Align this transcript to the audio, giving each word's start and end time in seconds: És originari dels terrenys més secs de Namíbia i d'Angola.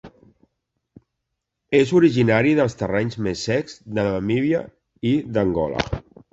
És 1.81 1.91
originari 1.99 2.55
dels 2.61 2.77
terrenys 2.81 3.21
més 3.29 3.45
secs 3.51 3.79
de 4.01 4.09
Namíbia 4.11 4.65
i 5.15 5.15
d'Angola. 5.37 5.89